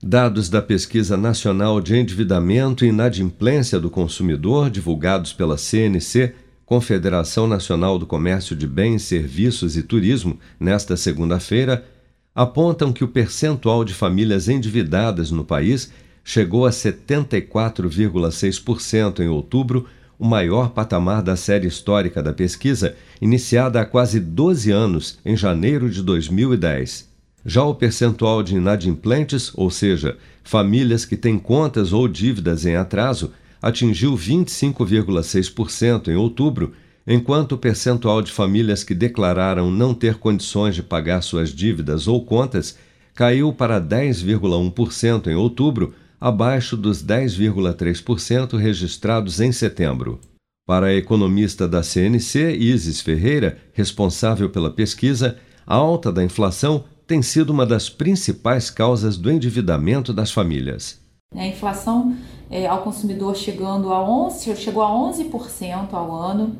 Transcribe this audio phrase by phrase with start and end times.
[0.00, 7.98] Dados da Pesquisa Nacional de Endividamento e Inadimplência do Consumidor, divulgados pela CNC, Confederação Nacional
[7.98, 11.84] do Comércio de Bens, Serviços e Turismo, nesta segunda-feira,
[12.32, 15.90] apontam que o percentual de famílias endividadas no país
[16.22, 19.84] chegou a 74,6% em outubro,
[20.16, 25.90] o maior patamar da série histórica da pesquisa, iniciada há quase 12 anos, em janeiro
[25.90, 27.17] de 2010.
[27.48, 33.32] Já o percentual de inadimplentes, ou seja, famílias que têm contas ou dívidas em atraso,
[33.62, 36.74] atingiu 25,6% em outubro,
[37.06, 42.22] enquanto o percentual de famílias que declararam não ter condições de pagar suas dívidas ou
[42.22, 42.76] contas
[43.14, 50.20] caiu para 10,1% em outubro, abaixo dos 10,3% registrados em setembro.
[50.66, 57.22] Para a economista da CNC, Isis Ferreira, responsável pela pesquisa, a alta da inflação tem
[57.22, 61.00] sido uma das principais causas do endividamento das famílias.
[61.34, 62.14] A inflação
[62.50, 66.56] é, ao consumidor chegando a 11, chegou a 11% ao ano.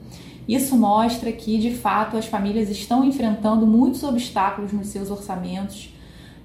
[0.49, 5.91] Isso mostra que, de fato, as famílias estão enfrentando muitos obstáculos nos seus orçamentos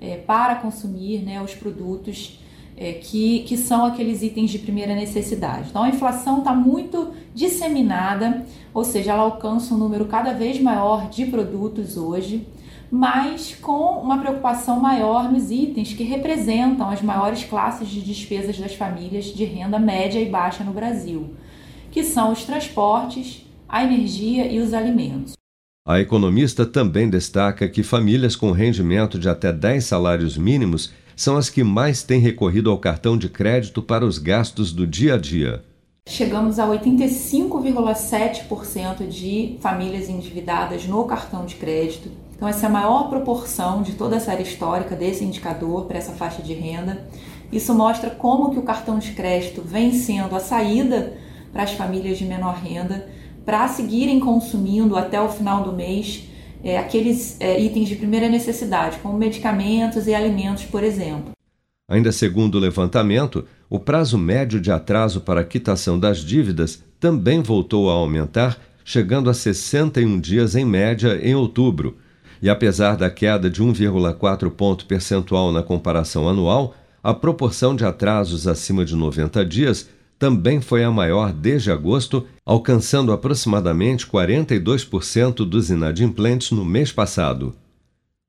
[0.01, 2.41] é, para consumir né, os produtos
[2.75, 5.69] é, que, que são aqueles itens de primeira necessidade.
[5.69, 11.09] Então, a inflação está muito disseminada, ou seja, ela alcança um número cada vez maior
[11.09, 12.45] de produtos hoje
[12.91, 18.75] mas com uma preocupação maior nos itens que representam as maiores classes de despesas das
[18.75, 21.33] famílias de renda média e baixa no Brasil,
[21.91, 25.33] que são os transportes, a energia e os alimentos.
[25.85, 31.49] A economista também destaca que famílias com rendimento de até 10 salários mínimos são as
[31.49, 35.63] que mais têm recorrido ao cartão de crédito para os gastos do dia a dia.
[36.13, 42.11] Chegamos a 85,7% de famílias endividadas no cartão de crédito.
[42.35, 46.11] Então, essa é a maior proporção de toda a série histórica desse indicador para essa
[46.11, 47.03] faixa de renda.
[47.51, 51.17] Isso mostra como que o cartão de crédito vem sendo a saída
[51.51, 53.09] para as famílias de menor renda
[53.43, 56.29] para seguirem consumindo até o final do mês
[56.63, 61.33] é, aqueles é, itens de primeira necessidade, como medicamentos e alimentos, por exemplo.
[61.87, 67.41] Ainda segundo o levantamento, o prazo médio de atraso para a quitação das dívidas também
[67.41, 71.97] voltou a aumentar, chegando a 61 dias em média em outubro.
[72.41, 78.47] E apesar da queda de 1,4 ponto percentual na comparação anual, a proporção de atrasos
[78.47, 86.51] acima de 90 dias também foi a maior desde agosto, alcançando aproximadamente 42% dos inadimplentes
[86.51, 87.53] no mês passado.